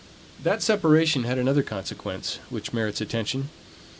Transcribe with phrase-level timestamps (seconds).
[0.41, 3.49] That separation had another consequence, which merits attention.